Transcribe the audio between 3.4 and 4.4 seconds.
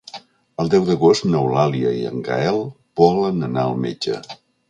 anar al metge.